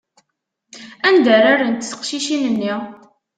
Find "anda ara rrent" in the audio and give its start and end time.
1.07-1.87